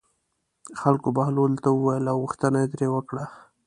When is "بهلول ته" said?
1.17-1.69